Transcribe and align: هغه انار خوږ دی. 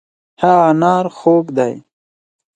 هغه 0.41 0.61
انار 0.71 1.05
خوږ 1.17 1.45
دی. 1.57 1.73